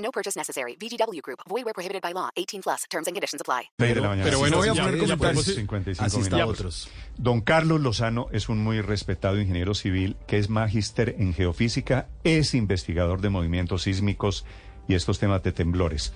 No 0.00 0.10
purchase 0.10 0.36
necessary. 0.38 0.76
VGW 0.80 1.20
Group. 1.22 1.40
Void 1.48 1.64
where 1.64 1.74
prohibited 1.74 2.00
by 2.02 2.12
law. 2.14 2.30
18 2.36 2.62
plus. 2.62 2.86
Terms 2.88 3.06
and 3.06 3.14
conditions 3.14 3.40
apply. 3.42 3.68
Mañana. 3.78 4.24
Pero 4.24 4.38
bueno, 4.38 4.56
voy 4.56 4.68
a 4.68 4.72
ya- 4.74 4.82
poner 4.82 4.98
ya 4.98 5.00
comentarios. 5.16 5.18
podemos- 5.18 5.44
55 5.44 6.04
Asista 6.06 6.36
a 6.36 6.38
minutos. 6.38 6.58
otros. 6.60 6.88
Don 7.18 7.40
Carlos 7.42 7.80
Lozano 7.80 8.28
es 8.32 8.48
un 8.48 8.62
muy 8.64 8.80
respetado 8.80 9.38
ingeniero 9.38 9.74
civil 9.74 10.16
que 10.26 10.38
es 10.38 10.48
magíster 10.48 11.16
en 11.18 11.34
geofísica, 11.34 12.08
es 12.24 12.54
investigador 12.54 13.20
de 13.20 13.28
movimientos 13.28 13.82
sísmicos 13.82 14.46
y 14.88 14.94
estos 14.94 15.18
temas 15.18 15.42
de 15.42 15.52
temblores. 15.52 16.14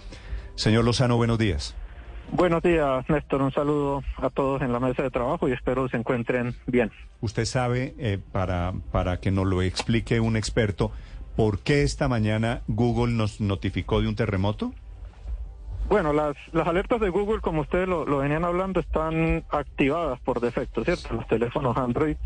Señor 0.55 0.85
Lozano, 0.85 1.17
buenos 1.17 1.39
días. 1.39 1.75
Buenos 2.33 2.63
días, 2.63 3.05
Néstor. 3.11 3.43
Un 3.43 3.53
saludo 3.53 4.03
a 4.17 4.31
todos 4.31 4.63
en 4.63 4.73
la 4.73 4.81
mesa 4.81 5.03
de 5.03 5.11
trabajo 5.11 5.47
y 5.47 5.53
espero 5.53 5.89
se 5.91 5.99
encuentren 5.99 6.55
bien. 6.67 6.91
Usted 7.21 7.45
sabe, 7.45 7.95
eh, 7.99 8.19
para, 8.33 8.73
para 8.93 9.21
que 9.21 9.31
nos 9.31 9.47
lo 9.47 9.61
explique 9.63 10.21
un 10.21 10.37
experto, 10.37 10.91
¿por 11.37 11.59
qué 11.61 11.83
esta 11.83 12.09
mañana 12.09 12.63
Google 12.69 13.13
nos 13.15 13.41
notificó 13.41 14.01
de 14.01 14.09
un 14.09 14.17
terremoto? 14.17 14.73
Bueno, 15.89 16.13
las, 16.15 16.37
alertas 16.67 17.01
de 17.01 17.11
Google, 17.11 17.41
como 17.41 17.61
ustedes 17.61 17.87
lo, 17.89 18.05
venían 18.19 18.45
hablando, 18.45 18.81
están 18.81 19.45
activadas 19.51 20.19
por 20.21 20.41
defecto, 20.41 20.83
¿cierto? 20.85 21.15
Los 21.15 21.27
teléfonos 21.29 21.77
Android. 21.77 22.17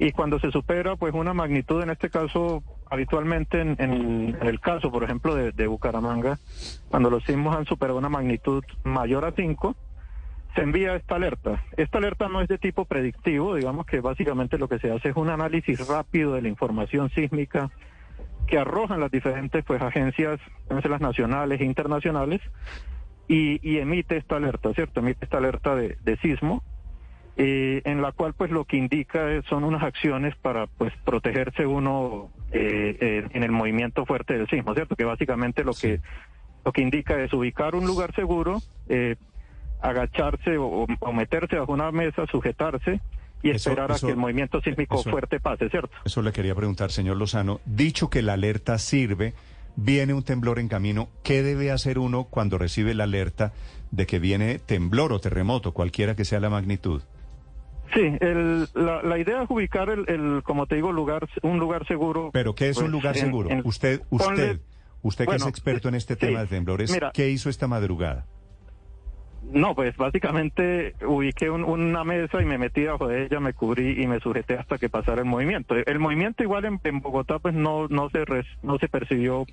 Y 0.00 0.12
cuando 0.12 0.38
se 0.40 0.50
supera, 0.50 0.96
pues 0.96 1.14
una 1.14 1.32
magnitud, 1.34 1.82
en 1.82 1.90
este 1.90 2.10
caso, 2.10 2.62
habitualmente 2.90 3.60
en, 3.60 3.76
en- 3.78 4.36
en 4.40 4.46
el 4.46 4.60
caso, 4.60 4.90
por 4.90 5.04
ejemplo, 5.04 5.34
de, 5.34 5.52
de 5.52 5.66
Bucaramanga, 5.66 6.38
cuando 6.88 7.10
los 7.10 7.24
sismos 7.24 7.56
han 7.56 7.66
superado 7.66 7.98
una 7.98 8.08
magnitud 8.08 8.64
mayor 8.84 9.24
a 9.24 9.32
5, 9.32 9.76
se 10.54 10.62
envía 10.62 10.96
esta 10.96 11.16
alerta. 11.16 11.62
Esta 11.76 11.98
alerta 11.98 12.28
no 12.28 12.40
es 12.40 12.48
de 12.48 12.58
tipo 12.58 12.84
predictivo, 12.84 13.54
digamos 13.54 13.86
que 13.86 14.00
básicamente 14.00 14.58
lo 14.58 14.68
que 14.68 14.78
se 14.80 14.90
hace 14.90 15.10
es 15.10 15.16
un 15.16 15.28
análisis 15.30 15.86
rápido 15.86 16.32
de 16.34 16.42
la 16.42 16.48
información 16.48 17.10
sísmica 17.10 17.70
que 18.48 18.58
arrojan 18.58 19.00
las 19.00 19.10
diferentes 19.10 19.64
pues 19.64 19.80
agencias, 19.80 20.40
las 20.68 21.00
nacionales 21.00 21.60
e 21.60 21.64
internacionales, 21.64 22.40
y, 23.28 23.60
y 23.62 23.78
emite 23.78 24.16
esta 24.16 24.36
alerta, 24.36 24.72
¿cierto? 24.72 25.00
Emite 25.00 25.26
esta 25.26 25.36
alerta 25.36 25.76
de, 25.76 26.18
sismo, 26.22 26.64
eh, 27.36 27.82
en 27.84 28.00
la 28.00 28.12
cual 28.12 28.32
pues 28.32 28.50
lo 28.50 28.64
que 28.64 28.78
indica 28.78 29.42
son 29.48 29.64
unas 29.64 29.82
acciones 29.82 30.34
para 30.36 30.66
pues 30.66 30.92
protegerse 31.04 31.66
uno 31.66 32.30
eh, 32.50 33.28
en 33.30 33.42
el 33.42 33.52
movimiento 33.52 34.06
fuerte 34.06 34.36
del 34.36 34.48
sismo, 34.48 34.74
¿cierto? 34.74 34.96
Que 34.96 35.04
básicamente 35.04 35.62
lo 35.62 35.74
que 35.74 36.00
lo 36.64 36.72
que 36.72 36.82
indica 36.82 37.22
es 37.22 37.32
ubicar 37.32 37.74
un 37.74 37.86
lugar 37.86 38.14
seguro, 38.14 38.58
eh, 38.88 39.16
agacharse 39.80 40.58
o 40.58 40.86
meterse 41.12 41.56
bajo 41.56 41.72
una 41.72 41.92
mesa, 41.92 42.26
sujetarse 42.26 43.00
y 43.42 43.50
Eso- 43.50 43.70
esperar 43.70 43.90
eso- 43.92 44.06
a 44.06 44.08
que 44.08 44.12
el 44.12 44.18
movimiento 44.18 44.60
sísmico 44.60 45.00
eso- 45.00 45.10
fuerte 45.10 45.40
pase, 45.40 45.68
¿cierto? 45.70 45.90
Eso 46.04 46.22
le 46.22 46.32
quería 46.32 46.54
preguntar, 46.54 46.90
señor 46.90 47.16
Lozano. 47.16 47.60
Dicho 47.66 48.10
que 48.10 48.22
la 48.22 48.34
alerta 48.34 48.78
sirve, 48.78 49.34
viene 49.76 50.12
un 50.14 50.22
temblor 50.24 50.58
en 50.58 50.68
camino, 50.68 51.08
¿qué 51.22 51.42
debe 51.42 51.70
hacer 51.70 51.98
uno 51.98 52.24
cuando 52.24 52.58
recibe 52.58 52.94
la 52.94 53.04
alerta 53.04 53.52
de 53.90 54.06
que 54.06 54.18
viene 54.18 54.58
temblor 54.58 55.12
o 55.12 55.20
terremoto, 55.20 55.72
cualquiera 55.72 56.16
que 56.16 56.24
sea 56.24 56.40
la 56.40 56.50
magnitud? 56.50 57.02
Sí, 57.94 58.02
el- 58.20 58.68
la, 58.74 59.02
la 59.02 59.18
idea 59.18 59.42
es 59.44 59.50
ubicar 59.50 59.88
el, 59.88 60.04
el, 60.10 60.42
como 60.42 60.66
te 60.66 60.74
digo, 60.74 60.92
lugar, 60.92 61.26
un 61.42 61.58
lugar 61.58 61.86
seguro. 61.86 62.30
Pero 62.32 62.54
¿qué 62.54 62.68
es 62.68 62.76
un 62.76 62.82
pues, 62.84 62.92
lugar 62.92 63.16
seguro? 63.16 63.50
en- 63.50 63.62
usted, 63.64 64.02
ponle- 64.10 64.32
usted, 64.32 64.60
usted 65.02 65.26
que 65.26 65.36
es 65.36 65.46
experto 65.46 65.88
en 65.88 65.94
este 65.94 66.14
sí, 66.14 66.20
tema 66.20 66.40
de 66.40 66.48
temblores, 66.48 66.90
mira. 66.90 67.12
¿qué 67.14 67.30
hizo 67.30 67.48
esta 67.48 67.66
madrugada? 67.66 68.26
No, 69.50 69.74
pues 69.74 69.96
básicamente 69.96 70.94
ubiqué 71.06 71.48
un- 71.50 71.64
una 71.64 72.04
mesa 72.04 72.42
y 72.42 72.44
me 72.44 72.58
metí 72.58 72.84
bajo 72.84 73.08
de 73.08 73.24
ella, 73.24 73.40
me 73.40 73.54
cubrí 73.54 74.02
y 74.02 74.06
me 74.06 74.20
sujeté 74.20 74.54
hasta 74.58 74.76
que 74.78 74.88
pasara 74.88 75.20
el 75.22 75.26
movimiento. 75.26 75.74
El 75.74 75.98
movimiento 75.98 76.42
igual 76.42 76.64
en, 76.66 76.80
en 76.84 77.00
Bogotá 77.00 77.38
pues 77.38 77.54
no 77.54 77.88
no 77.88 78.10
se 78.10 78.24
res- 78.24 78.46
no 78.62 78.78
se 78.78 78.88
percibió 78.88 79.46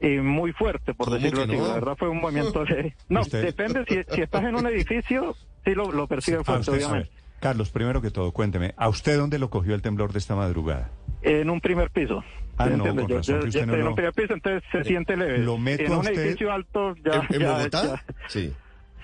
eh, 0.00 0.20
muy 0.20 0.52
fuerte, 0.52 0.92
por 0.94 1.06
¿Cómo 1.06 1.16
decirlo 1.16 1.42
así. 1.44 1.56
no? 1.56 1.68
La 1.68 1.74
verdad 1.74 1.96
fue 1.96 2.08
un 2.08 2.20
movimiento 2.20 2.64
leve. 2.64 2.94
No, 3.08 3.20
Usted- 3.20 3.44
depende 3.44 3.84
si, 3.88 4.02
si 4.14 4.20
estás 4.22 4.42
en 4.44 4.56
un 4.56 4.66
edificio, 4.66 5.34
sí 5.64 5.74
lo, 5.74 5.92
lo 5.92 6.06
percibes 6.08 6.40
Ah, 6.40 6.44
fuerte, 6.44 6.70
usted 6.72 6.84
obviamente. 6.86 7.10
Carlos, 7.40 7.70
primero 7.70 8.00
que 8.02 8.10
todo, 8.10 8.32
cuénteme, 8.32 8.74
¿a 8.76 8.88
usted 8.88 9.16
dónde 9.18 9.38
lo 9.38 9.50
cogió 9.50 9.74
el 9.74 9.82
temblor 9.82 10.12
de 10.12 10.18
esta 10.18 10.34
madrugada? 10.34 10.90
En 11.22 11.50
un 11.50 11.60
primer 11.60 11.90
piso. 11.90 12.24
Ah, 12.56 12.66
¿Sí 12.68 12.74
no, 12.76 12.84
con 12.84 13.06
Yo- 13.06 13.16
razón 13.18 13.34
yo- 13.34 13.40
que 13.40 13.44
yo 13.44 13.48
usted 13.48 13.66
no 13.66 13.72
estoy 13.72 13.80
en 13.80 13.88
un 13.88 13.94
primer 13.94 14.12
piso, 14.14 14.34
entonces 14.34 14.62
se 14.72 14.84
siente 14.84 15.16
leve. 15.16 15.38
lo 15.38 15.56
meto 15.58 15.82
en 15.84 15.92
a 15.92 15.94
un 15.94 16.00
usted- 16.00 16.18
edificio 16.20 16.52
alto 16.52 16.94
ya... 17.04 17.26
¿En, 17.28 17.34
en 17.36 17.40
ya- 17.40 17.52
Bogotá? 17.56 17.82
ya- 17.84 18.04
Sí. 18.28 18.52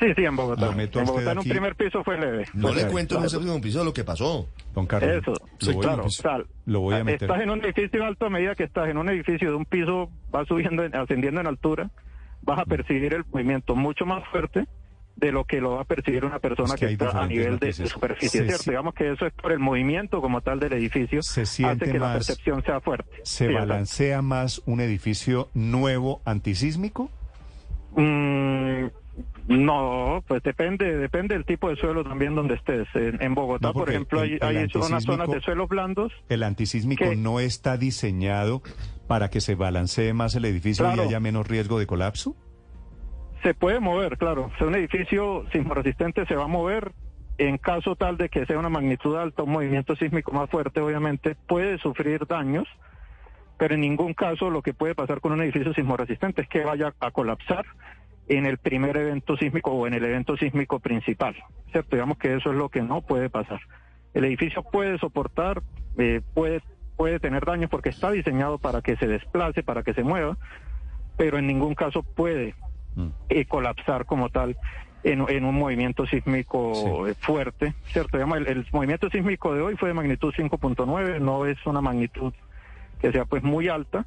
Sí, 0.00 0.06
sí, 0.16 0.24
en 0.24 0.34
Bogotá. 0.34 0.66
Lo 0.66 0.72
meto 0.72 0.98
a 0.98 1.02
en 1.02 1.08
usted 1.08 1.12
Bogotá 1.20 1.32
en 1.32 1.38
un 1.38 1.42
aquí. 1.42 1.50
primer 1.50 1.76
piso 1.76 2.02
fue 2.02 2.18
leve. 2.18 2.46
No 2.54 2.68
Fue 2.68 2.76
le 2.76 2.80
leve, 2.82 2.90
cuento 2.92 3.14
en 3.14 3.18
un 3.18 3.22
claro. 3.28 3.38
séptimo 3.40 3.60
piso 3.60 3.84
lo 3.84 3.92
que 3.92 4.02
pasó. 4.04 4.48
Don 4.74 4.86
Carlos, 4.86 5.10
Eso, 5.22 5.30
lo, 5.32 5.46
sí, 5.66 5.72
voy, 5.74 5.84
claro. 5.84 6.02
a, 6.02 6.06
o 6.06 6.10
sea, 6.10 6.38
lo 6.66 6.80
voy 6.80 6.94
a 6.94 7.04
meter. 7.04 7.28
Estás 7.30 7.42
en 7.42 7.50
un 7.50 7.64
edificio 7.64 8.04
alto 8.04 8.26
a 8.26 8.30
medida 8.30 8.54
que 8.54 8.64
estás 8.64 8.88
en 8.88 8.96
un 8.98 9.08
edificio 9.10 9.50
de 9.50 9.54
un 9.56 9.64
piso, 9.66 10.10
vas 10.30 10.48
subiendo, 10.48 10.82
en- 10.84 10.96
ascendiendo 10.96 11.40
en 11.40 11.46
altura, 11.46 11.90
vas 12.42 12.58
a 12.60 12.64
percibir 12.64 13.12
el 13.14 13.24
movimiento 13.30 13.76
mucho 13.76 14.06
más 14.06 14.26
fuerte 14.30 14.66
de 15.16 15.32
lo 15.32 15.44
que 15.44 15.60
lo 15.60 15.72
va 15.72 15.82
a 15.82 15.84
percibir 15.84 16.24
una 16.24 16.38
persona 16.38 16.72
Es 16.72 16.80
que 16.80 16.86
que, 16.86 16.92
está 17.04 17.20
a 17.20 17.26
nivel 17.26 17.58
de, 17.58 17.66
de 17.66 17.86
superficie, 17.86 18.44
¿cierto? 18.44 18.62
si- 18.62 18.70
Digamos 18.70 18.94
que 18.94 19.12
eso 19.12 19.26
es 19.26 19.34
por 19.34 19.52
el 19.52 19.58
movimiento 19.58 20.22
como 20.22 20.40
tal 20.40 20.58
del 20.60 20.72
edificio, 20.72 21.22
Se 21.22 21.42
hace 21.42 21.56
siente 21.56 21.84
que 21.92 21.98
la 21.98 22.06
más- 22.06 22.12
percepción 22.14 22.62
sea 22.64 22.80
fuerte. 22.80 23.10
¿Se 23.24 23.48
Sí, 23.48 23.52
balancea 23.52 24.22
más 24.22 24.62
un 24.64 24.80
edificio 24.80 25.50
nuevo 25.52 26.22
antisísmico? 26.24 27.10
Mm, 27.96 28.86
no, 29.48 30.22
pues 30.28 30.42
depende, 30.42 30.96
depende 30.96 31.34
del 31.34 31.44
tipo 31.44 31.68
de 31.68 31.76
suelo 31.76 32.04
también 32.04 32.34
donde 32.34 32.54
estés. 32.54 32.86
En, 32.94 33.20
en 33.22 33.34
Bogotá, 33.34 33.68
No, 33.68 33.72
por 33.72 33.88
ejemplo, 33.90 34.22
el- 34.22 34.38
hay, 34.42 34.56
el 34.56 34.58
hay 34.58 34.68
unas 34.74 35.02
zonas 35.04 35.28
de 35.28 35.40
suelos 35.40 35.68
blandos. 35.68 36.12
El 36.28 36.42
antisísmico 36.42 37.04
¿Qué? 37.04 37.16
no 37.16 37.40
está 37.40 37.76
diseñado 37.76 38.62
para 39.08 39.28
que 39.30 39.40
se 39.40 39.54
balancee 39.56 40.12
más 40.12 40.34
el 40.36 40.44
edificio 40.44 40.84
Claro. 40.84 41.02
y 41.04 41.06
haya 41.08 41.20
menos 41.20 41.48
riesgo 41.48 41.78
de 41.78 41.86
colapso. 41.86 42.36
Se 43.42 43.54
puede 43.54 43.80
mover, 43.80 44.18
claro. 44.18 44.50
O 44.54 44.58
sea, 44.58 44.66
un 44.66 44.74
edificio 44.74 45.44
sismoresistente 45.52 46.26
se 46.26 46.36
va 46.36 46.44
a 46.44 46.48
mover 46.48 46.92
en 47.38 47.56
caso 47.56 47.96
tal 47.96 48.18
de 48.18 48.28
que 48.28 48.44
sea 48.44 48.58
una 48.58 48.68
magnitud 48.68 49.16
alta, 49.16 49.42
un 49.44 49.50
movimiento 49.52 49.96
sísmico 49.96 50.30
más 50.30 50.50
fuerte, 50.50 50.80
obviamente, 50.80 51.36
puede 51.48 51.78
sufrir 51.78 52.26
daños, 52.26 52.68
pero 53.56 53.74
en 53.74 53.80
ningún 53.80 54.12
caso 54.12 54.50
lo 54.50 54.60
que 54.60 54.74
puede 54.74 54.94
pasar 54.94 55.20
con 55.22 55.32
un 55.32 55.40
edificio 55.40 55.72
sismoresistente 55.72 56.42
es 56.42 56.48
que 56.48 56.64
vaya 56.64 56.92
a 57.00 57.10
colapsar 57.10 57.64
en 58.30 58.46
el 58.46 58.58
primer 58.58 58.96
evento 58.96 59.36
sísmico 59.36 59.72
o 59.72 59.86
en 59.86 59.94
el 59.94 60.04
evento 60.04 60.36
sísmico 60.36 60.78
principal, 60.80 61.36
¿cierto? 61.72 61.96
Digamos 61.96 62.16
que 62.18 62.34
eso 62.34 62.50
es 62.50 62.56
lo 62.56 62.68
que 62.68 62.80
no 62.82 63.02
puede 63.02 63.28
pasar. 63.28 63.60
El 64.14 64.24
edificio 64.24 64.62
puede 64.62 64.98
soportar, 64.98 65.62
eh, 65.98 66.20
puede, 66.34 66.62
puede 66.96 67.20
tener 67.20 67.44
daños 67.44 67.70
porque 67.70 67.88
está 67.90 68.10
diseñado 68.10 68.58
para 68.58 68.82
que 68.82 68.96
se 68.96 69.06
desplace, 69.06 69.62
para 69.62 69.82
que 69.82 69.94
se 69.94 70.04
mueva, 70.04 70.36
pero 71.16 71.38
en 71.38 71.46
ningún 71.46 71.74
caso 71.74 72.02
puede 72.02 72.54
Mm. 72.96 73.08
eh, 73.28 73.44
colapsar 73.44 74.04
como 74.04 74.30
tal 74.30 74.56
en, 75.04 75.24
en 75.28 75.44
un 75.44 75.54
movimiento 75.54 76.06
sísmico 76.06 77.06
eh, 77.06 77.14
fuerte, 77.14 77.74
¿cierto? 77.84 78.16
Digamos, 78.16 78.38
el, 78.38 78.48
el 78.48 78.66
movimiento 78.72 79.08
sísmico 79.10 79.54
de 79.54 79.62
hoy 79.62 79.76
fue 79.76 79.90
de 79.90 79.94
magnitud 79.94 80.34
5.9, 80.36 81.20
no 81.20 81.46
es 81.46 81.64
una 81.66 81.80
magnitud 81.80 82.32
que 83.00 83.12
sea 83.12 83.24
pues 83.26 83.42
muy 83.44 83.68
alta, 83.68 84.06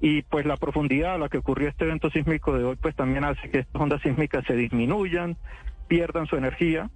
y 0.00 0.22
pues 0.22 0.46
la 0.46 0.56
profundidad 0.56 1.14
a 1.14 1.18
la 1.18 1.28
que 1.28 1.38
ocurrió 1.38 1.68
este 1.68 1.84
evento 1.84 2.10
sísmico 2.10 2.56
de 2.56 2.64
hoy 2.64 2.76
pues 2.76 2.94
también 2.94 3.24
hace 3.24 3.50
que 3.50 3.60
estas 3.60 3.80
ondas 3.80 4.02
sísmicas 4.02 4.44
se 4.46 4.54
disminuyan, 4.54 5.36
pierdan 5.88 6.26
su 6.26 6.36
energía, 6.36 6.90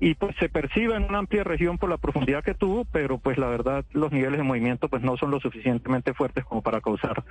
y 0.00 0.14
pues 0.14 0.36
se 0.38 0.48
percibe 0.48 0.94
en 0.94 1.04
una 1.04 1.18
amplia 1.18 1.42
región 1.44 1.76
por 1.78 1.90
la 1.90 1.96
profundidad 1.96 2.44
que 2.44 2.54
tuvo, 2.54 2.84
pero 2.84 3.18
pues 3.18 3.36
la 3.38 3.48
verdad 3.48 3.84
los 3.92 4.12
niveles 4.12 4.38
de 4.38 4.44
movimiento 4.44 4.88
pues 4.88 5.02
no 5.02 5.16
son 5.16 5.30
lo 5.30 5.40
suficientemente 5.40 6.14
fuertes 6.14 6.44
como 6.44 6.62
para 6.62 6.80
causar 6.80 7.24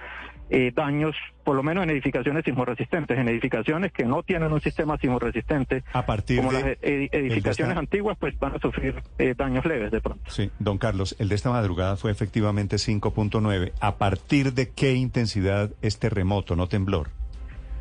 eh, 0.49 0.71
daños, 0.75 1.15
por 1.43 1.55
lo 1.55 1.63
menos 1.63 1.83
en 1.83 1.89
edificaciones 1.91 2.43
sismoresistentes, 2.45 3.17
en 3.17 3.27
edificaciones 3.29 3.91
que 3.91 4.03
no 4.05 4.23
tienen 4.23 4.51
un 4.51 4.61
sistema 4.61 4.97
sismoresistente, 4.97 5.83
A 5.93 6.05
partir 6.05 6.37
como 6.37 6.51
de 6.51 6.59
las 6.61 6.67
ed- 6.71 6.77
de 6.81 7.09
edificaciones 7.13 7.71
esta- 7.71 7.79
antiguas 7.79 8.17
pues 8.19 8.37
van 8.39 8.55
a 8.55 8.59
sufrir 8.59 8.95
eh, 9.17 9.33
daños 9.37 9.65
leves 9.65 9.91
de 9.91 10.01
pronto. 10.01 10.29
Sí, 10.29 10.51
don 10.59 10.77
Carlos, 10.77 11.15
el 11.19 11.29
de 11.29 11.35
esta 11.35 11.49
madrugada 11.49 11.95
fue 11.97 12.11
efectivamente 12.11 12.77
5.9. 12.77 13.71
¿A 13.79 13.97
partir 13.97 14.53
de 14.53 14.69
qué 14.71 14.93
intensidad 14.93 15.71
es 15.81 15.99
terremoto, 15.99 16.55
no 16.55 16.67
temblor? 16.67 17.09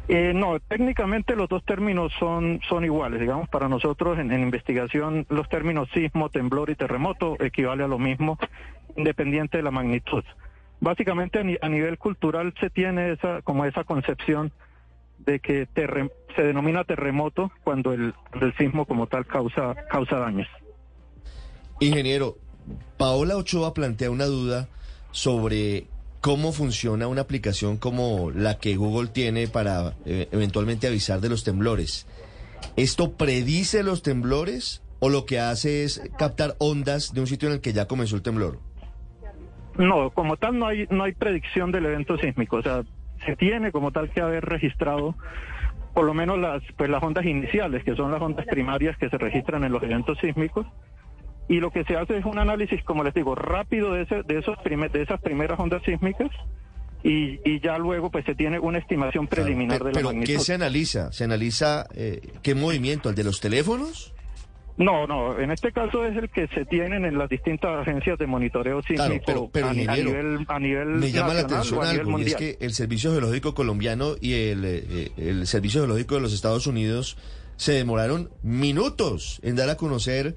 Eh, 0.09 0.33
no, 0.35 0.61
técnicamente 0.61 1.35
los 1.35 1.49
dos 1.49 1.65
términos 1.65 2.13
son, 2.19 2.61
son 2.69 2.85
iguales. 2.85 3.21
Digamos, 3.21 3.49
para 3.49 3.69
nosotros 3.69 4.19
en, 4.19 4.33
investigación 4.33 5.27
los 5.29 5.49
términos 5.49 5.89
sismo, 5.93 6.29
temblor 6.29 6.71
y 6.71 6.77
terremoto 6.77 7.37
equivale 7.41 7.83
a 7.83 7.89
lo 7.89 7.99
mismo, 7.99 8.39
independiente 8.97 9.57
de 9.59 9.63
la 9.65 9.71
magnitud. 9.73 10.23
básicamente 10.81 11.41
a, 11.41 11.43
ni- 11.43 11.59
a 11.61 11.69
nivel 11.69 11.99
cultural 11.99 12.55
se 12.61 12.71
tiene 12.71 13.13
esa 13.13 13.43
como 13.43 13.65
esa 13.65 13.83
concepción 13.85 14.53
de 15.19 15.41
que 15.41 15.67
terre- 15.67 16.11
se 16.37 16.43
denomina 16.43 16.85
terremoto 16.85 17.51
cuando 17.65 17.93
el, 17.93 18.15
el 18.41 18.55
sismo 18.57 18.85
como 18.85 19.07
tal 19.07 19.27
causa 19.27 19.75
causa 19.91 20.19
daños. 20.19 20.47
Ingeniero, 21.81 22.37
Paola 22.97 23.37
Ochoa 23.37 23.75
plantea 23.75 24.11
una 24.11 24.27
duda 24.27 24.69
sobre 25.11 25.87
cómo 26.27 26.51
funciona 26.51 27.07
una 27.07 27.21
aplicación 27.21 27.77
como 27.77 28.33
la 28.33 28.59
que 28.59 28.75
Google 28.75 29.11
tiene 29.11 29.47
para 29.47 29.93
eh, 30.07 30.27
eventualmente 30.33 30.89
avisar 30.89 31.21
de 31.21 31.29
los 31.29 31.45
temblores. 31.45 32.05
¿Esto 32.77 33.13
predice 33.13 33.85
los 33.85 34.03
temblores 34.03 34.83
o 34.99 35.09
lo 35.09 35.25
que 35.25 35.39
hace 35.39 35.85
es 35.85 36.03
captar 36.19 36.57
ondas 36.59 37.15
de 37.15 37.21
un 37.21 37.29
sitio 37.29 37.49
en 37.49 37.55
el 37.55 37.61
que 37.61 37.73
ya 37.73 37.87
comenzó 37.87 38.17
el 38.17 38.23
temblor? 38.23 38.59
No, 39.79 40.11
como 40.11 40.37
tal 40.37 40.59
no 40.59 40.67
hay 40.67 40.89
no 40.91 41.05
hay 41.05 41.13
predicción 41.13 41.71
del 41.71 41.87
evento 41.87 42.19
sísmico, 42.19 42.57
o 42.57 42.63
sea, 42.63 42.83
se 43.25 43.37
tiene 43.37 43.71
como 43.71 43.93
tal 43.93 44.11
que 44.11 44.21
haber 44.21 44.45
registrado 44.45 45.15
por 45.95 46.07
lo 46.07 46.13
menos 46.13 46.41
las 46.41 46.61
pues 46.77 46.91
las 46.91 47.05
ondas 47.05 47.25
iniciales, 47.25 47.85
que 47.85 47.95
son 47.95 48.11
las 48.11 48.21
ondas 48.21 48.47
primarias 48.47 48.97
que 48.97 49.09
se 49.11 49.17
registran 49.17 49.63
en 49.63 49.71
los 49.71 49.83
eventos 49.85 50.19
sísmicos. 50.19 50.67
Y 51.49 51.61
lo 51.61 51.71
que 51.71 51.85
se 51.85 51.97
hace 51.97 52.19
es 52.19 52.25
un 52.25 52.39
análisis, 52.39 52.83
como 52.85 53.05
les 53.05 53.15
digo, 53.15 53.35
rápido 53.35 53.93
de 53.93 54.03
ese, 54.03 54.23
de 54.25 54.39
esos 54.39 54.57
primer- 54.65 54.91
de 54.91 55.03
esas 55.03 55.21
primeras 55.21 55.59
ondas 55.61 55.83
sísmicas 55.85 56.31
y, 57.05 57.39
y 57.45 57.61
ya 57.61 57.79
luego 57.79 58.11
pues 58.11 58.25
se 58.25 58.35
tiene 58.35 58.59
una 58.59 58.79
estimación 58.79 59.29
preliminar 59.29 59.79
de 59.79 59.91
la 59.91 59.93
Pero 59.93 60.09
magnitud. 60.09 60.33
¿qué 60.33 60.39
se 60.41 60.55
analiza? 60.55 61.13
¿Se 61.13 61.23
analiza 61.25 61.87
eh, 61.95 62.21
qué 62.43 62.55
movimiento? 62.57 63.09
¿El 63.11 63.15
de 63.15 63.23
los 63.25 63.41
teléfonos? 63.41 64.13
No, 64.79 65.07
no, 65.07 65.39
en 65.39 65.51
este 65.53 65.73
caso 65.73 66.05
es 66.05 66.15
el 66.19 66.29
que 66.29 66.49
se 66.49 66.67
tienen 66.67 67.05
en 67.07 67.17
las 67.17 67.31
distintas 67.31 67.81
agencias 67.81 68.19
de 68.19 68.27
monitoreo 68.27 68.83
Claro, 68.83 69.05
sísmico 69.15 69.25
pero- 69.27 69.49
pero, 69.51 69.69
a, 69.69 69.73
nivel 69.73 70.45
a 70.49 70.59
nivel 70.59 70.89
Me 70.97 71.11
llama 71.13 71.33
la 71.33 71.41
atención 71.43 71.83
algo, 71.83 72.19
y 72.19 72.23
es 72.25 72.35
que 72.35 72.59
el 72.61 72.75
Servicio 72.75 73.13
Geológico 73.13 73.55
Colombiano 73.55 74.17
y 74.21 74.35
el, 74.35 74.65
eh, 74.67 75.13
el 75.17 75.47
Servicio 75.47 75.81
Geológico 75.83 76.17
de 76.17 76.21
los 76.23 76.35
Estados 76.35 76.67
Unidos 76.67 77.17
se 77.57 77.73
demoraron 77.73 78.29
minutos 78.43 79.41
en 79.43 79.57
dar 79.57 79.71
a 79.71 79.77
conocer 79.77 80.37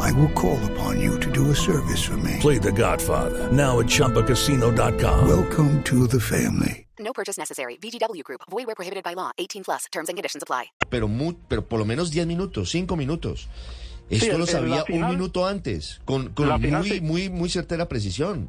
I 0.00 0.12
will 0.12 0.30
call 0.34 0.58
upon 0.72 1.00
you 1.00 1.18
to 1.20 1.30
do 1.30 1.50
a 1.50 1.54
service 1.54 2.02
for 2.04 2.16
me. 2.18 2.36
Play 2.40 2.58
The 2.58 2.72
Godfather 2.72 3.50
now 3.52 3.78
at 3.80 3.86
ChumbaCasino.com. 3.86 5.28
Welcome 5.28 5.82
to 5.84 6.06
the 6.06 6.20
family. 6.20 6.86
No 6.98 7.12
purchase 7.12 7.38
necessary. 7.38 7.76
VGW 7.78 8.22
Group. 8.24 8.40
Void 8.50 8.66
where 8.66 8.74
prohibited 8.74 9.04
by 9.04 9.14
law. 9.14 9.30
18 9.38 9.64
plus. 9.64 9.84
Terms 9.92 10.08
and 10.08 10.16
conditions 10.16 10.42
apply. 10.42 10.70
Pero, 10.90 11.08
mu- 11.08 11.34
pero 11.48 11.62
por 11.62 11.78
lo 11.78 11.84
menos 11.84 12.10
10 12.10 12.26
minutos, 12.26 12.70
5 12.70 12.96
minutos. 12.96 13.48
Esto 14.10 14.32
el- 14.32 14.38
lo 14.38 14.46
sabía 14.46 14.84
final- 14.84 15.10
un 15.10 15.16
minuto 15.16 15.46
antes, 15.46 16.00
con, 16.04 16.28
con 16.32 16.48
muy, 16.48 16.60
final 16.60 16.84
sí. 16.84 17.00
muy, 17.00 17.28
muy 17.28 17.48
certera 17.48 17.86
precisión. 17.88 18.48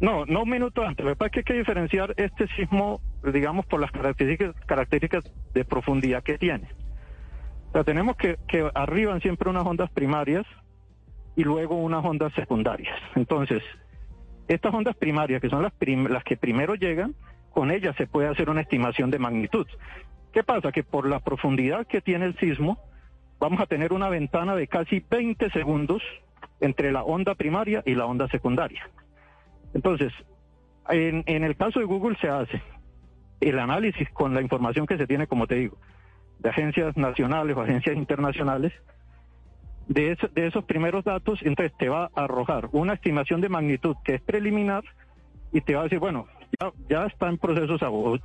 No, 0.00 0.24
no 0.26 0.42
un 0.42 0.50
minuto 0.50 0.82
antes. 0.82 1.04
Lo 1.04 1.12
que 1.12 1.16
pasa 1.16 1.26
es 1.26 1.32
que 1.32 1.38
hay 1.40 1.44
que 1.44 1.54
diferenciar 1.58 2.14
este 2.16 2.46
sismo, 2.56 3.00
digamos, 3.32 3.66
por 3.66 3.80
las 3.80 3.90
características, 3.92 4.54
características 4.66 5.24
de 5.54 5.64
profundidad 5.64 6.22
que 6.22 6.38
tiene. 6.38 6.68
O 7.70 7.72
sea, 7.72 7.84
tenemos 7.84 8.16
que, 8.16 8.38
que 8.48 8.68
arriban 8.74 9.20
siempre 9.20 9.48
unas 9.50 9.64
ondas 9.66 9.90
primarias 9.90 10.44
y 11.36 11.44
luego 11.44 11.76
unas 11.76 12.04
ondas 12.04 12.32
secundarias. 12.34 12.98
Entonces, 13.14 13.62
estas 14.48 14.72
ondas 14.74 14.96
primarias, 14.96 15.40
que 15.40 15.48
son 15.50 15.62
las, 15.62 15.72
prim- 15.72 16.08
las 16.08 16.24
que 16.24 16.36
primero 16.36 16.74
llegan, 16.74 17.14
con 17.50 17.70
ellas 17.70 17.94
se 17.96 18.06
puede 18.06 18.28
hacer 18.28 18.50
una 18.50 18.62
estimación 18.62 19.10
de 19.10 19.18
magnitud. 19.18 19.66
¿Qué 20.32 20.42
pasa? 20.42 20.72
Que 20.72 20.82
por 20.82 21.06
la 21.08 21.20
profundidad 21.20 21.86
que 21.86 22.00
tiene 22.00 22.26
el 22.26 22.36
sismo, 22.38 22.78
vamos 23.38 23.60
a 23.60 23.66
tener 23.66 23.92
una 23.92 24.08
ventana 24.08 24.54
de 24.54 24.66
casi 24.66 25.04
20 25.10 25.50
segundos 25.50 26.02
entre 26.60 26.92
la 26.92 27.02
onda 27.02 27.34
primaria 27.34 27.82
y 27.86 27.94
la 27.94 28.06
onda 28.06 28.28
secundaria. 28.28 28.88
Entonces, 29.74 30.12
en, 30.88 31.22
en 31.26 31.44
el 31.44 31.56
caso 31.56 31.80
de 31.80 31.84
Google 31.86 32.16
se 32.20 32.28
hace 32.28 32.62
el 33.40 33.58
análisis 33.58 34.08
con 34.10 34.34
la 34.34 34.40
información 34.40 34.86
que 34.86 34.96
se 34.96 35.06
tiene, 35.06 35.26
como 35.26 35.46
te 35.46 35.56
digo, 35.56 35.76
de 36.38 36.48
agencias 36.50 36.96
nacionales 36.96 37.56
o 37.56 37.60
agencias 37.62 37.96
internacionales, 37.96 38.72
de, 39.88 40.12
eso- 40.12 40.28
de 40.28 40.46
esos 40.46 40.64
primeros 40.64 41.04
datos, 41.04 41.40
entonces 41.42 41.72
te 41.78 41.88
va 41.88 42.10
a 42.14 42.24
arrojar 42.24 42.68
una 42.72 42.94
estimación 42.94 43.40
de 43.40 43.48
magnitud 43.48 43.96
que 44.04 44.14
es 44.16 44.20
preliminar 44.22 44.84
y 45.52 45.60
te 45.60 45.74
va 45.74 45.80
a 45.82 45.84
decir, 45.84 45.98
bueno, 45.98 46.26
ya, 46.60 46.72
ya 46.88 47.06
está 47.06 47.28
en 47.28 47.38
procesos, 47.38 47.80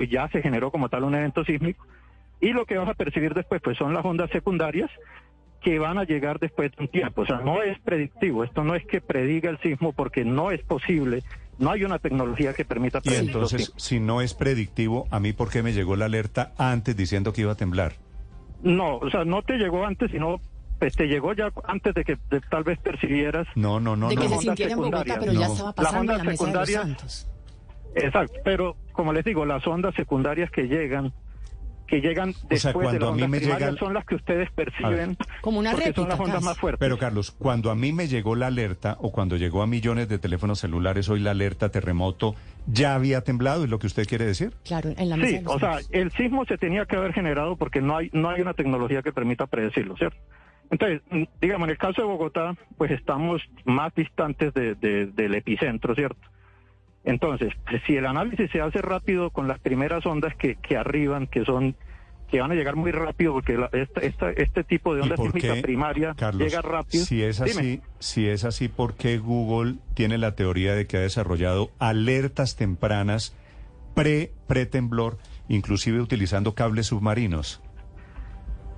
ya 0.10 0.28
se 0.30 0.42
generó 0.42 0.72
como 0.72 0.90
tal 0.90 1.04
un 1.04 1.16
evento 1.16 1.44
sísmico, 1.46 1.86
y 2.40 2.50
lo 2.54 2.66
que 2.66 2.78
vas 2.78 2.90
a 2.90 2.94
percibir 2.96 3.34
después 3.34 3.62
pues 3.62 3.78
son 3.78 3.94
las 3.94 4.04
ondas 4.04 4.30
secundarias 4.32 4.90
que 5.62 5.78
van 5.78 6.00
a 6.00 6.04
llegar 6.06 6.40
después 6.40 6.72
de 6.72 6.84
un 6.84 6.88
tiempo. 6.90 7.22
O 7.22 7.26
sea, 7.28 7.38
no 7.42 7.62
es 7.62 7.80
predictivo, 7.80 8.44
esto 8.44 8.64
no 8.64 8.74
es 8.74 8.84
que 8.88 9.00
prediga 9.00 9.52
el 9.52 9.60
sismo 9.60 9.94
porque 9.94 10.26
no 10.26 10.50
es 10.50 10.64
posible, 10.64 11.22
no 11.60 11.70
hay 11.70 11.84
una 11.84 12.00
tecnología 12.00 12.54
que 12.56 12.66
permita 12.66 12.98
Y 12.98 13.02
predecir 13.10 13.36
los 13.36 13.54
entonces, 13.54 13.74
si 13.78 14.00
no 14.00 14.22
es 14.22 14.34
predictivo, 14.34 15.08
¿a 15.12 15.20
mí 15.20 15.34
por 15.34 15.52
qué 15.52 15.62
me 15.62 15.74
llegó 15.74 15.96
la 15.96 16.06
alerta 16.06 16.52
antes 16.58 16.98
diciendo 16.98 17.32
que 17.32 17.42
iba 17.42 17.52
a 17.52 17.56
temblar? 17.56 17.94
No, 18.64 18.98
o 18.98 19.10
sea, 19.12 19.24
no 19.24 19.44
te 19.44 19.58
llegó 19.58 19.86
antes, 19.86 20.10
sino 20.10 20.42
pues, 20.82 20.96
te 20.96 21.06
llegó 21.06 21.34
ya 21.34 21.52
antes 21.66 21.94
de 21.94 22.04
que 22.04 22.18
de- 22.32 22.42
tal 22.50 22.64
vez 22.64 22.80
percibieras. 22.80 23.48
No, 23.56 23.80
no, 23.80 23.96
no, 23.96 24.10
de 24.10 24.16
no. 24.16 24.24
se 24.30 24.38
sintiera 24.40 24.72
en 24.72 24.78
Bogotá, 24.80 25.18
pero 25.20 25.32
ya 25.32 25.46
estaba 25.46 25.68
Las 25.68 25.76
pasando 25.76 26.00
en 26.00 26.10
ondas 26.10 26.18
la 26.18 26.24
mesa 26.32 26.46
de 26.46 26.52
los 26.54 26.68
secundarias-. 26.70 27.28
Exacto, 27.94 28.40
pero 28.44 28.76
como 28.94 29.14
les 29.14 29.24
digo, 29.24 29.46
las 29.46 29.66
ondas 29.68 29.94
secundarias 29.96 30.50
que 30.50 30.64
llegan, 30.64 31.14
que 31.86 32.00
llegan 32.02 32.34
sea, 32.34 32.48
después 32.50 32.74
de 32.94 32.98
cuando 32.98 33.00
las 33.00 33.10
a 33.10 33.16
mí 33.16 33.22
ondas 33.24 33.30
me 33.30 33.40
llega 33.40 33.76
son 33.78 33.94
las 33.94 34.06
que 34.06 34.16
ustedes 34.16 34.50
perciben 34.54 35.18
Como 35.42 35.60
una 35.60 35.72
porque 35.72 35.94
son 35.94 36.06
réplica, 36.06 36.10
las 36.10 36.20
ondas 36.20 36.36
casi. 36.36 36.46
más 36.46 36.58
fuertes. 36.58 36.80
Pero 36.80 36.98
Carlos, 36.98 37.32
cuando 37.32 37.70
a 37.70 37.76
mí 37.76 37.92
me 37.94 38.08
llegó 38.08 38.36
la 38.36 38.48
alerta 38.48 38.98
o 39.02 39.12
cuando 39.12 39.36
llegó 39.38 39.62
a 39.62 39.68
millones 39.68 40.08
de 40.10 40.18
teléfonos 40.18 40.60
celulares 40.60 41.10
hoy 41.10 41.20
la 41.20 41.32
alerta 41.32 41.70
terremoto, 41.70 42.34
¿ya 42.66 42.96
había 42.96 43.22
temblado? 43.22 43.66
¿Es 43.66 43.70
lo 43.70 43.78
que 43.78 43.86
usted 43.88 44.08
quiere 44.08 44.26
decir? 44.26 44.54
Claro, 44.66 44.90
en 44.98 45.10
la 45.10 45.18
mesa 45.18 45.30
Sí, 45.30 45.36
de 45.36 45.42
los 45.44 45.56
o 45.56 45.60
sea, 45.60 45.78
el 45.92 46.12
sismo 46.14 46.46
se 46.46 46.58
tenía 46.58 46.86
que 46.86 46.96
haber 46.96 47.14
generado 47.14 47.56
porque 47.58 47.82
no 47.82 47.98
hay 47.98 48.10
no 48.14 48.30
hay 48.32 48.42
una 48.42 48.54
tecnología 48.56 49.04
que 49.04 49.12
permita 49.14 49.46
predecirlo, 49.46 49.96
¿cierto? 49.98 50.18
Entonces, 50.72 51.02
mm, 51.12 51.24
digamos, 51.40 51.68
en 51.68 51.72
el 51.72 51.78
caso 51.78 52.02
de 52.02 52.08
Bogotá, 52.08 52.56
pues 52.78 52.90
estamos 52.92 53.42
más 53.66 53.94
distantes 53.94 54.54
de- 54.54 54.74
de- 54.76 55.06
del 55.08 55.36
epicentro, 55.36 55.94
¿cierto? 55.94 56.20
Entonces, 57.04 57.54
si 57.86 57.96
el 57.96 58.06
análisis 58.06 58.50
se 58.52 58.62
hace 58.62 58.82
rápido 58.82 59.32
con 59.32 59.48
las 59.48 59.60
primeras 59.60 60.06
ondas 60.06 60.36
que, 60.36 60.56
que 60.56 60.78
arriban, 60.78 61.28
que 61.28 61.44
son 61.46 61.76
que 62.30 62.40
van 62.40 62.50
a 62.50 62.56
llegar 62.56 62.78
muy 62.78 62.92
rápido, 62.94 63.34
porque 63.34 63.58
la- 63.58 63.70
esta- 63.74 64.00
esta- 64.00 64.32
este 64.32 64.64
tipo 64.64 64.94
de 64.96 65.02
¿Y 65.02 65.04
onda 65.04 65.18
sísmica 65.18 65.54
primaria 65.62 66.14
Carlos, 66.16 66.42
llega 66.48 66.62
rápido. 66.62 67.04
Si 67.04 67.22
es 67.22 67.40
Dime. 67.44 67.52
así, 67.60 67.82
si 68.00 68.30
es 68.30 68.46
así, 68.46 68.70
¿por 68.70 68.96
qué 68.96 69.18
Google 69.18 69.76
tiene 69.96 70.18
la 70.18 70.34
teoría 70.34 70.74
de 70.74 70.88
que 70.88 70.96
ha 70.96 71.02
desarrollado 71.02 71.72
alertas 71.78 72.56
tempranas 72.56 73.36
pre 73.96 74.32
pretemblor, 74.48 75.18
inclusive 75.50 76.00
utilizando 76.00 76.56
cables 76.56 76.88
submarinos? 76.88 77.62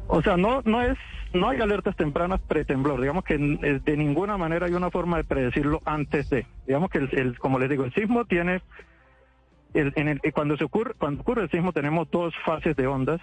O 0.07 0.21
sea, 0.21 0.37
no 0.37 0.61
no 0.65 0.81
es 0.81 0.97
no 1.33 1.49
hay 1.49 1.59
alertas 1.61 1.95
tempranas 1.95 2.39
pretemblor. 2.41 2.99
Digamos 3.01 3.23
que 3.23 3.35
eh, 3.35 3.79
de 3.83 3.97
ninguna 3.97 4.37
manera 4.37 4.67
hay 4.67 4.73
una 4.73 4.91
forma 4.91 5.17
de 5.17 5.23
predecirlo 5.23 5.79
antes 5.85 6.29
de. 6.29 6.45
Digamos 6.67 6.89
que 6.91 6.99
el, 6.99 7.09
el- 7.13 7.39
como 7.39 7.57
les 7.59 7.69
digo, 7.69 7.85
el 7.85 7.93
sismo 7.93 8.25
tiene 8.25 8.61
el, 9.73 9.91
en 9.95 10.07
el, 10.09 10.19
eh, 10.23 10.31
cuando 10.31 10.55
se 10.57 10.63
ocurre 10.65 10.93
cuando 10.97 11.21
ocurre 11.21 11.43
el 11.43 11.49
sismo 11.49 11.71
tenemos 11.73 12.09
dos 12.11 12.33
fases 12.45 12.75
de 12.75 12.85
ondas 12.85 13.19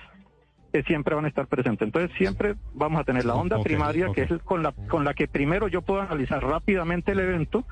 que 0.73 0.83
siempre 0.85 1.15
van 1.15 1.25
a 1.25 1.29
estar 1.29 1.47
presentes. 1.47 1.87
Entonces 1.87 2.11
siempre 2.17 2.55
vamos 2.75 3.01
a 3.01 3.05
tener 3.05 3.25
la 3.25 3.35
onda 3.35 3.57
primaria 3.63 4.07
que 4.13 4.23
es 4.23 4.43
con 4.43 4.63
la 4.63 4.73
con 4.89 5.05
la 5.05 5.15
que 5.15 5.29
primero 5.29 5.69
yo 5.69 5.83
puedo 5.83 6.01
analizar 6.01 6.43
rápidamente 6.43 7.13
el 7.13 7.21
evento 7.21 7.65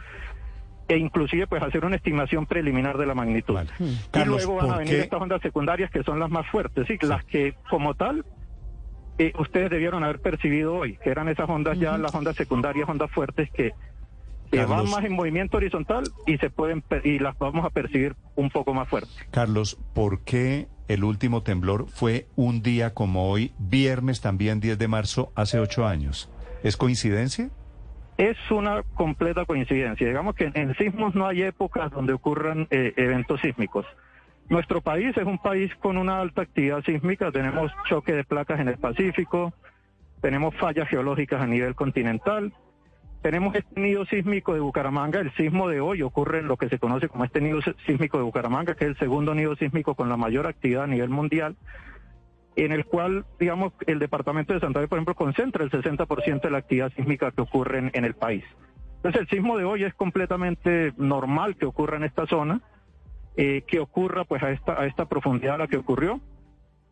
e 0.89 0.97
inclusive 0.97 1.47
pues 1.47 1.63
hacer 1.63 1.85
una 1.85 1.97
estimación 1.97 2.47
preliminar 2.47 2.97
de 2.99 3.07
la 3.07 3.15
magnitud. 3.15 3.55
Vale. 3.55 3.71
Y 3.81 3.97
Carlos, 4.11 4.45
luego 4.45 4.55
van 4.57 4.67
a 4.67 4.69
¿por 4.75 4.79
venir 4.79 4.95
qué? 4.95 5.01
estas 5.03 5.21
ondas 5.21 5.43
secundarias 5.43 5.91
que 5.91 6.03
son 6.05 6.19
las 6.21 6.31
más 6.31 6.47
fuertes, 6.47 6.87
sí, 6.87 6.97
las 7.03 7.25
que 7.25 7.55
como 7.69 7.95
tal 7.95 8.25
eh, 9.19 9.33
ustedes 9.39 9.71
debieron 9.71 10.05
haber 10.05 10.21
percibido 10.21 10.75
hoy, 10.77 10.97
que 11.03 11.11
eran 11.11 11.29
esas 11.29 11.49
ondas 11.49 11.79
ya, 11.79 11.99
las 11.99 12.15
ondas 12.15 12.37
secundarias, 12.37 12.89
ondas 12.89 13.11
fuertes 13.11 13.51
que, 13.51 13.73
que 14.51 14.65
van 14.65 14.89
más 14.89 15.05
en 15.05 15.13
movimiento 15.13 15.57
horizontal 15.57 16.05
y 16.27 16.39
se 16.39 16.51
pueden 16.51 16.83
y 17.05 17.19
las 17.19 17.37
vamos 17.39 17.65
a 17.65 17.71
percibir 17.71 18.15
un 18.37 18.51
poco 18.51 18.75
más 18.75 18.89
fuertes. 18.89 19.15
Carlos, 19.31 19.79
¿por 19.95 20.23
qué 20.23 20.69
el 20.87 21.05
último 21.05 21.43
temblor 21.43 21.89
fue 21.89 22.29
un 22.37 22.63
día 22.63 22.95
como 22.95 23.31
hoy, 23.31 23.53
viernes 23.59 24.21
también 24.21 24.61
10 24.61 24.79
de 24.79 24.89
marzo, 24.89 25.33
hace 25.35 25.59
ocho 25.59 25.87
años? 25.87 26.31
¿Es 26.63 26.77
coincidencia? 26.77 27.51
Es 28.17 28.37
una 28.51 28.83
completa 28.95 29.45
coincidencia. 29.45 30.07
Digamos 30.07 30.35
que 30.35 30.45
en, 30.45 30.57
en 30.57 30.75
sismos 30.77 31.15
no 31.15 31.27
hay 31.27 31.43
épocas 31.43 31.91
donde 31.91 32.13
ocurran 32.13 32.67
eh, 32.71 32.93
eventos 32.97 33.41
sísmicos. 33.41 33.87
Nuestro 34.49 34.81
país 34.81 35.15
es 35.17 35.27
un 35.27 35.39
país 35.39 35.75
con 35.77 35.99
una 35.99 36.21
alta 36.21 36.43
actividad 36.43 36.83
sísmica, 36.83 37.31
tenemos 37.31 37.71
choque 37.87 38.15
de 38.15 38.25
placas 38.25 38.61
en 38.61 38.69
el 38.69 38.79
Pacífico, 38.79 39.53
tenemos 40.23 40.55
fallas 40.57 40.89
geológicas 40.89 41.43
a 41.43 41.47
nivel 41.47 41.75
continental, 41.75 42.55
tenemos 43.21 43.55
este 43.55 43.79
nido 43.79 44.07
sísmico 44.07 44.55
de 44.55 44.61
Bucaramanga, 44.61 45.21
el 45.21 45.35
sismo 45.35 45.69
de 45.69 45.81
hoy 45.81 46.01
ocurre 46.01 46.39
en 46.39 46.49
lo 46.49 46.57
que 46.57 46.71
se 46.71 46.79
conoce 46.79 47.09
como 47.09 47.25
este 47.25 47.43
nido 47.43 47.61
sísmico 47.85 48.17
de 48.17 48.25
Bucaramanga, 48.25 48.75
que 48.75 48.85
es 48.85 48.91
el 48.93 48.99
segundo 48.99 49.35
nido 49.35 49.55
sísmico 49.55 49.95
con 49.95 50.09
la 50.09 50.17
mayor 50.17 50.47
actividad 50.47 50.85
a 50.85 50.87
nivel 50.87 51.11
mundial, 51.11 51.57
en 52.57 52.73
el 52.73 52.87
cual, 52.87 53.27
digamos, 53.39 53.75
el 53.87 53.99
departamento 53.99 54.55
de 54.55 54.61
Santander, 54.61 54.89
por 54.89 54.97
ejemplo, 54.97 55.15
concentra 55.15 55.63
el 55.63 55.71
60% 55.71 56.41
de 56.41 56.51
la 56.51 56.59
actividad 56.59 56.91
sísmica 56.97 57.33
que 57.33 57.43
ocurre 57.43 57.81
en, 57.81 57.91
en 57.93 58.07
el 58.07 58.15
país. 58.15 58.45
Entonces, 58.97 59.21
el 59.23 59.29
sismo 59.29 59.59
de 59.59 59.65
hoy 59.65 59.85
es 59.85 59.95
completamente 59.95 60.95
normal 60.97 61.57
que 61.57 61.67
ocurra 61.67 61.99
en 61.99 62.05
esta 62.05 62.27
zona, 62.27 62.63
eh, 63.41 63.63
que 63.69 63.79
ocurra 63.79 64.25
pues 64.25 64.43
a 64.43 64.51
esta, 64.51 64.73
a 64.73 64.87
esta 64.87 65.05
profundidad 65.05 65.55
a 65.55 65.59
la 65.59 65.69
que 65.69 65.77
ocurrió. 65.77 66.21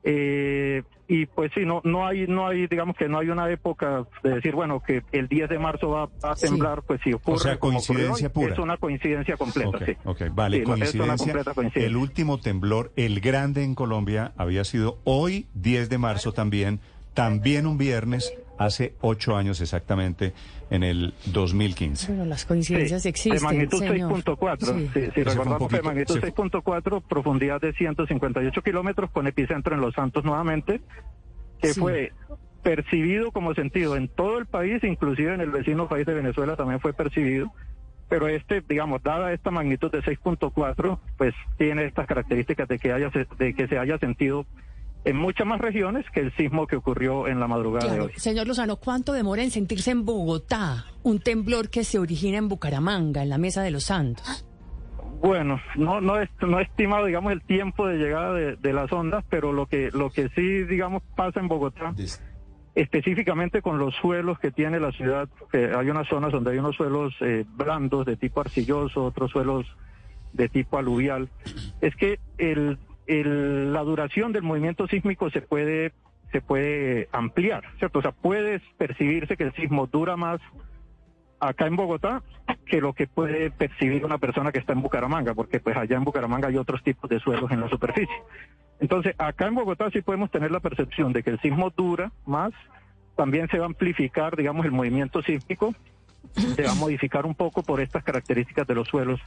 Eh, 0.05 0.85
y 1.09 1.27
pues 1.27 1.51
sí, 1.53 1.65
no, 1.65 1.81
no 1.83 2.07
hay, 2.07 2.29
no 2.29 2.47
hay, 2.47 2.69
digamos 2.69 2.97
que 2.97 3.09
no 3.09 3.19
hay 3.19 3.31
una 3.31 3.51
época 3.51 4.07
de 4.23 4.37
decir, 4.37 4.55
bueno, 4.55 4.81
que 4.81 5.03
el 5.11 5.27
10 5.27 5.49
de 5.49 5.59
marzo 5.59 5.91
va 5.91 6.09
a 6.23 6.37
temblar, 6.37 6.83
pues 6.83 7.01
si 7.03 7.13
ocurre. 7.13 7.35
O 7.35 7.41
sea, 7.41 7.59
coincidencia 7.59 8.29
hoy, 8.29 8.33
pura. 8.33 8.53
Es 8.53 8.61
una 8.61 8.77
coincidencia 8.77 9.37
completa, 9.37 9.85
sí. 9.85 9.97
ok, 10.05 10.23
vale, 10.33 10.59
Sí, 10.87 10.99
completa 10.99 11.53
coincidencia. 11.53 11.85
El 11.85 11.97
último 11.97 12.39
temblor, 12.39 12.93
el 12.95 13.19
grande 13.19 13.65
en 13.65 13.75
Colombia, 13.75 14.31
había 14.37 14.63
sido 14.63 15.01
hoy, 15.03 15.49
10 15.55 15.89
de 15.89 15.99
marzo 15.99 16.31
también, 16.31 16.79
también 17.13 17.67
un 17.67 17.77
viernes, 17.77 18.33
hace 18.57 18.95
ocho 19.01 19.37
años 19.37 19.61
exactamente, 19.61 20.33
en 20.71 20.83
el 20.83 21.15
2015. 21.27 22.09
Bueno, 22.09 22.25
las 22.25 22.45
coincidencias 22.45 23.03
Sí, 23.03 23.09
existen, 23.09 23.39
De 23.39 23.45
magnitud 23.45 23.79
señor. 23.79 24.13
6.4. 24.13 24.67
Sí. 24.93 25.23
Recordamos 25.23 25.47
que 25.47 25.59
poquito- 25.59 25.77
de 25.77 25.83
magnitud 25.83 26.15
se 26.15 26.21
fue- 26.21 26.31
6.4, 26.31 27.01
profundidad 27.03 27.61
de 27.61 27.73
158 27.73 28.63
kilómetros, 28.63 29.11
con 29.11 29.27
epicentro 29.27 29.75
en 29.75 29.81
Los 29.81 29.95
Santos 29.95 30.25
nuevamente, 30.25 30.81
que 31.61 31.73
Sí. 31.75 31.81
fue 31.81 32.13
percibido 32.63 33.31
como 33.31 33.55
sentido 33.55 33.97
en 33.97 34.09
todo 34.09 34.39
el 34.39 34.47
país, 34.47 34.83
inclusive 34.83 35.33
en 35.35 35.41
el 35.41 35.51
vecino 35.51 35.89
país 35.89 36.05
de 36.05 36.15
Venezuela 36.15 36.57
también 36.57 36.81
fue 36.81 36.93
percibido. 36.93 37.53
Pero 38.09 38.29
este, 38.29 38.61
digamos, 38.69 39.03
dada 39.03 39.33
esta 39.33 39.51
magnitud 39.51 39.91
de 39.91 40.01
6.4, 40.03 41.01
pues 41.17 41.35
tiene 41.59 41.85
estas 41.85 42.07
características 42.07 42.69
de 42.69 42.79
que, 42.79 42.93
haya, 42.93 43.11
se- 43.13 43.27
de 43.39 43.55
que 43.55 43.69
se 43.69 43.79
haya 43.79 43.99
sentido 43.99 44.47
en 45.07 45.17
muchas 45.17 45.47
más 45.47 45.61
regiones 45.61 46.05
que 46.13 46.21
el 46.21 46.37
sismo 46.37 46.67
que 46.67 46.77
ocurrió 46.77 47.29
en 47.29 47.39
la 47.39 47.47
madrugada 47.47 47.93
de 47.93 48.01
hoy. 48.01 48.13
Señor 48.17 48.49
Lozano, 48.49 48.77
¿cuánto 48.77 49.13
demora 49.13 49.43
en 49.43 49.53
sentirse 49.53 49.93
en 49.93 50.05
Bogotá 50.05 50.85
un 51.05 51.21
temblor 51.21 51.71
que 51.71 51.85
se 51.85 51.99
origina 52.01 52.39
en 52.39 52.49
Bucaramanga, 52.49 53.23
en 53.23 53.29
la 53.29 53.39
Mesa 53.39 53.63
de 53.63 53.71
los 53.71 53.85
Santos? 53.85 54.45
Bueno, 55.21 55.61
no 55.77 56.01
no 56.01 56.21
es, 56.21 56.29
no 56.47 56.59
he 56.59 56.65
estimado 56.65 57.07
digamos 57.07 57.33
el 57.33 57.41
tiempo 57.43 57.87
de 57.87 57.99
llegada 57.99 58.35
de, 58.35 58.57
de 58.57 58.73
las 58.73 58.93
ondas, 58.93 59.25
pero 59.31 59.53
lo 59.53 59.67
que 59.67 59.91
lo 59.93 60.11
que 60.11 60.29
sí 60.31 60.65
digamos 60.65 61.03
pasa 61.15 61.41
en 61.41 61.49
Bogotá 61.49 61.95
específicamente 62.75 63.63
con 63.63 63.79
los 63.79 63.95
suelos 63.95 64.39
que 64.39 64.51
tiene 64.51 64.79
la 64.79 64.93
ciudad, 64.93 65.29
que 65.51 65.73
hay 65.75 65.89
unas 65.89 66.07
zonas 66.09 66.31
donde 66.31 66.51
hay 66.51 66.59
unos 66.59 66.77
suelos 66.77 67.15
eh, 67.23 67.45
blandos 67.57 68.05
de 68.05 68.17
tipo 68.17 68.43
arcilloso, 68.43 69.03
otros 69.03 69.31
suelos 69.31 69.67
de 70.35 70.51
tipo 70.51 70.77
aluvial, 70.77 71.31
es 71.81 71.97
que 71.97 72.21
el, 72.37 72.79
el- 73.07 73.73
la 73.73 73.83
duración 73.83 74.33
del 74.33 74.43
movimiento 74.43 74.87
sísmico 74.89 75.31
se 75.31 75.41
puede 75.43 75.93
se 76.33 76.41
puede 76.41 77.09
ampliar, 77.13 77.63
¿cierto? 77.79 78.01
O 78.01 78.03
sea, 78.03 78.11
puede 78.11 78.61
percibirse 78.77 79.37
que 79.37 79.45
el 79.45 79.55
sismo 79.55 79.87
dura 79.87 80.17
más 80.17 80.41
acá 81.39 81.67
en 81.67 81.77
Bogotá 81.77 82.23
que 82.67 82.81
lo 82.81 82.95
que 82.95 83.07
puede 83.07 83.51
percibir 83.53 84.05
una 84.05 84.19
persona 84.19 84.51
que 84.51 84.59
está 84.59 84.73
en 84.73 84.83
Bucaramanga, 84.83 85.35
porque 85.35 85.61
pues 85.61 85.77
allá 85.77 85.97
en 85.97 86.03
Bucaramanga 86.05 86.49
hay 86.49 86.57
otros 86.57 86.83
tipos 86.83 87.09
de 87.09 87.21
suelos 87.21 87.51
en 87.53 87.61
la 87.61 87.69
superficie. 87.69 88.15
Entonces, 88.81 89.15
acá 89.19 89.47
en 89.47 89.55
Bogotá 89.55 89.89
sí 89.93 90.03
podemos 90.03 90.31
tener 90.31 90.51
la 90.51 90.59
percepción 90.61 91.13
de 91.13 91.23
que 91.23 91.31
el 91.31 91.41
sismo 91.41 91.71
dura 91.71 92.11
más, 92.27 92.53
también 93.15 93.49
se 93.49 93.59
va 93.59 93.65
a 93.65 93.69
amplificar, 93.69 94.37
digamos, 94.37 94.67
el 94.67 94.73
movimiento 94.73 95.23
sísmico, 95.23 95.75
se 96.35 96.63
va 96.65 96.73
a 96.73 96.75
modificar 96.75 97.25
un 97.25 97.35
poco 97.37 97.63
por 97.63 97.81
estas 97.81 98.03
características 98.03 98.67
de 98.67 98.75
los 98.75 98.89
suelos 98.89 99.21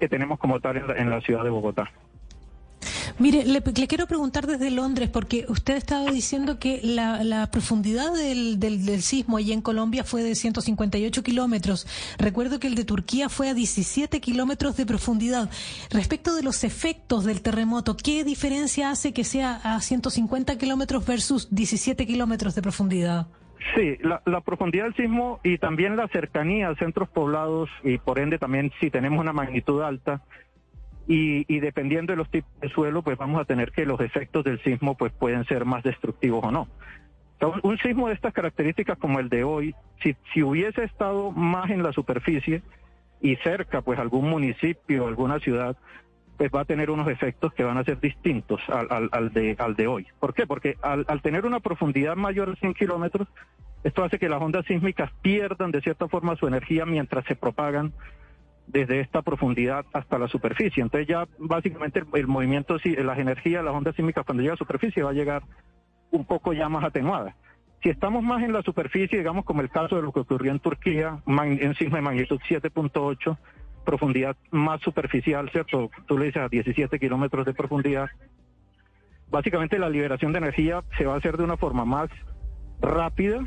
que 0.00 0.08
tenemos 0.08 0.38
como 0.40 0.58
tal 0.60 0.76
en 0.78 0.86
la, 0.88 0.94
en 0.96 1.08
la 1.08 1.20
ciudad 1.20 1.44
de 1.44 1.50
Bogotá. 1.50 1.90
Mire, 3.18 3.44
le, 3.44 3.60
le 3.60 3.86
quiero 3.86 4.06
preguntar 4.06 4.46
desde 4.46 4.70
Londres, 4.70 5.08
porque 5.08 5.46
usted 5.48 5.76
estaba 5.76 6.10
diciendo 6.10 6.58
que 6.58 6.80
la, 6.82 7.48
profundidad 7.50 8.12
del, 8.12 8.58
del, 8.60 8.84
del 8.84 9.02
sismo 9.02 9.36
allí 9.36 9.52
en 9.52 9.62
Colombia 9.62 10.04
fue 10.04 10.22
de 10.22 10.34
158 10.34 11.22
kilómetros. 11.22 11.86
Recuerdo 12.18 12.60
que 12.60 12.66
el 12.66 12.74
de 12.74 12.84
Turquía 12.84 13.28
fue 13.28 13.50
a 13.50 13.54
17 13.54 14.20
kilómetros 14.20 14.76
de 14.76 14.86
profundidad. 14.86 15.50
Respecto 15.90 16.34
de 16.34 16.42
los 16.42 16.64
efectos 16.64 17.24
del 17.24 17.42
terremoto, 17.42 17.96
¿qué 17.96 18.24
diferencia 18.24 18.90
hace 18.90 19.12
que 19.12 19.24
sea 19.24 19.60
a 19.62 19.80
150 19.80 20.56
kilómetros 20.58 21.06
versus 21.06 21.48
17 21.54 22.06
kilómetros 22.06 22.54
de 22.54 22.62
profundidad? 22.62 23.26
Sí, 23.76 23.96
la, 24.00 24.20
la 24.26 24.40
profundidad 24.40 24.84
del 24.84 24.96
sismo 24.96 25.40
y 25.44 25.58
también 25.58 25.96
la 25.96 26.08
cercanía 26.08 26.68
a 26.68 26.74
centros 26.76 27.08
poblados 27.08 27.70
y 27.84 27.98
por 27.98 28.18
ende 28.18 28.38
también 28.38 28.72
si 28.80 28.90
tenemos 28.90 29.20
una 29.20 29.32
magnitud 29.32 29.82
alta 29.82 30.22
y, 31.06 31.44
y 31.52 31.60
dependiendo 31.60 32.12
de 32.12 32.16
los 32.16 32.30
tipos 32.30 32.50
de 32.60 32.68
suelo, 32.68 33.02
pues 33.02 33.18
vamos 33.18 33.40
a 33.40 33.44
tener 33.44 33.72
que 33.72 33.86
los 33.86 34.00
efectos 34.00 34.44
del 34.44 34.62
sismo 34.62 34.96
pues 34.96 35.12
pueden 35.12 35.44
ser 35.44 35.64
más 35.64 35.82
destructivos 35.82 36.44
o 36.44 36.50
no. 36.50 36.68
Entonces, 37.34 37.64
un 37.64 37.78
sismo 37.78 38.08
de 38.08 38.14
estas 38.14 38.32
características 38.32 38.98
como 38.98 39.18
el 39.18 39.28
de 39.28 39.42
hoy, 39.42 39.74
si, 40.02 40.14
si 40.32 40.42
hubiese 40.42 40.84
estado 40.84 41.32
más 41.32 41.70
en 41.70 41.82
la 41.82 41.92
superficie 41.92 42.62
y 43.20 43.36
cerca 43.36 43.82
pues 43.82 43.98
algún 43.98 44.30
municipio, 44.30 45.08
alguna 45.08 45.40
ciudad, 45.40 45.76
pues 46.36 46.50
va 46.54 46.60
a 46.60 46.64
tener 46.64 46.90
unos 46.90 47.08
efectos 47.08 47.52
que 47.52 47.64
van 47.64 47.78
a 47.78 47.84
ser 47.84 48.00
distintos 48.00 48.60
al, 48.68 49.08
al, 49.12 49.32
de, 49.32 49.56
al 49.58 49.76
de 49.76 49.86
hoy. 49.86 50.06
¿Por 50.18 50.34
qué? 50.34 50.46
Porque 50.46 50.76
al, 50.82 51.22
tener 51.22 51.46
una 51.46 51.60
profundidad 51.60 52.16
mayor 52.16 52.50
de 52.50 52.56
100 52.56 52.74
kilómetros, 52.74 53.28
esto 53.84 54.04
hace 54.04 54.18
que 54.18 54.28
las 54.28 54.40
ondas 54.40 54.64
sísmicas 54.66 55.10
pierdan 55.22 55.70
de 55.70 55.80
cierta 55.80 56.08
forma 56.08 56.36
su 56.36 56.46
energía 56.46 56.86
mientras 56.86 57.24
se 57.26 57.36
propagan 57.36 57.92
desde 58.72 59.00
esta 59.00 59.22
profundidad 59.22 59.84
hasta 59.92 60.18
la 60.18 60.28
superficie. 60.28 60.82
Entonces 60.82 61.06
ya 61.06 61.28
básicamente 61.38 62.00
el, 62.00 62.06
el 62.14 62.26
movimiento, 62.26 62.76
las 62.84 63.18
energías, 63.18 63.64
las 63.64 63.74
ondas 63.74 63.94
sísmicas 63.94 64.24
cuando 64.24 64.42
llega 64.42 64.52
a 64.52 64.56
la 64.56 64.58
superficie 64.58 65.02
va 65.02 65.10
a 65.10 65.14
llegar 65.14 65.42
un 66.10 66.24
poco 66.24 66.52
ya 66.52 66.68
más 66.68 66.84
atenuada. 66.84 67.36
Si 67.82 67.90
estamos 67.90 68.22
más 68.22 68.42
en 68.42 68.52
la 68.52 68.62
superficie, 68.62 69.18
digamos 69.18 69.44
como 69.44 69.60
el 69.60 69.68
caso 69.68 69.96
de 69.96 70.02
lo 70.02 70.12
que 70.12 70.20
ocurrió 70.20 70.52
en 70.52 70.60
Turquía, 70.60 71.20
en 71.26 71.74
sismo 71.74 71.96
de 71.96 72.02
magnitud 72.02 72.40
7.8, 72.48 73.36
profundidad 73.84 74.36
más 74.50 74.80
superficial, 74.80 75.50
¿cierto? 75.50 75.90
Tú 76.06 76.16
le 76.16 76.26
dices 76.26 76.42
a 76.42 76.48
17 76.48 76.98
kilómetros 77.00 77.44
de 77.44 77.54
profundidad. 77.54 78.08
Básicamente 79.30 79.78
la 79.78 79.88
liberación 79.88 80.32
de 80.32 80.38
energía 80.38 80.82
se 80.96 81.06
va 81.06 81.14
a 81.14 81.16
hacer 81.16 81.36
de 81.36 81.44
una 81.44 81.56
forma 81.56 81.84
más 81.84 82.08
rápida, 82.80 83.40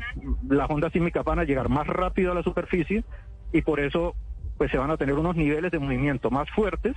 las 0.48 0.68
ondas 0.70 0.92
sísmicas 0.92 1.24
van 1.24 1.38
a 1.38 1.44
llegar 1.44 1.68
más 1.68 1.86
rápido 1.86 2.32
a 2.32 2.34
la 2.34 2.42
superficie 2.42 3.04
y 3.52 3.62
por 3.62 3.80
eso 3.80 4.14
pues 4.58 4.70
se 4.70 4.78
van 4.78 4.90
a 4.90 4.96
tener 4.96 5.14
unos 5.14 5.36
niveles 5.36 5.70
de 5.70 5.78
movimiento 5.78 6.30
más 6.30 6.48
fuertes 6.50 6.94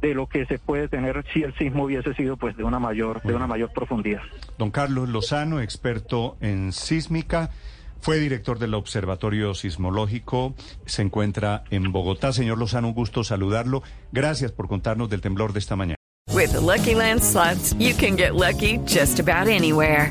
de 0.00 0.14
lo 0.14 0.26
que 0.26 0.44
se 0.46 0.58
puede 0.58 0.88
tener 0.88 1.24
si 1.32 1.42
el 1.42 1.54
sismo 1.56 1.84
hubiese 1.84 2.12
sido 2.14 2.36
pues 2.36 2.56
de 2.56 2.64
una 2.64 2.80
mayor 2.80 3.22
de 3.22 3.34
una 3.34 3.46
mayor 3.46 3.72
profundidad. 3.72 4.22
Don 4.58 4.70
Carlos 4.70 5.08
Lozano, 5.08 5.60
experto 5.60 6.36
en 6.40 6.72
sísmica, 6.72 7.50
fue 8.00 8.18
director 8.18 8.58
del 8.58 8.74
Observatorio 8.74 9.54
Sismológico, 9.54 10.54
se 10.86 11.02
encuentra 11.02 11.62
en 11.70 11.92
Bogotá. 11.92 12.32
Señor 12.32 12.58
Lozano, 12.58 12.88
un 12.88 12.94
gusto 12.94 13.22
saludarlo. 13.22 13.84
Gracias 14.10 14.50
por 14.50 14.66
contarnos 14.66 15.08
del 15.08 15.20
temblor 15.20 15.52
de 15.52 15.60
esta 15.60 15.76
mañana. 15.76 15.96
With 16.34 16.52
the 16.52 16.60
Lucky 16.60 16.94
Land 16.94 17.22
slots, 17.22 17.74
you 17.78 17.94
can 17.94 18.16
get 18.16 18.34
lucky 18.34 18.78
just 18.86 19.20
about 19.20 19.48
anywhere. 19.48 20.10